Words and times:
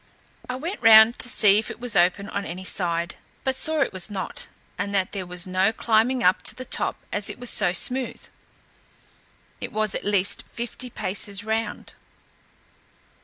I 0.49 0.55
went 0.55 0.81
round 0.81 1.19
to 1.19 1.29
see 1.29 1.59
if 1.59 1.69
it 1.69 1.79
was 1.79 1.95
open 1.95 2.27
on 2.27 2.43
any 2.43 2.63
side, 2.63 3.17
but 3.43 3.55
saw 3.55 3.81
it 3.81 3.93
was 3.93 4.09
not, 4.09 4.47
and 4.75 4.95
that 4.95 5.11
there 5.11 5.27
was 5.27 5.45
no 5.45 5.71
climbing 5.71 6.23
up 6.23 6.41
to 6.45 6.55
the 6.55 6.65
top 6.65 6.95
as 7.13 7.29
it 7.29 7.37
was 7.37 7.51
so 7.51 7.71
smooth. 7.71 8.25
It 9.59 9.71
was 9.71 9.93
at 9.93 10.03
least 10.03 10.43
fifty 10.51 10.89
paces 10.89 11.43
round. 11.43 11.93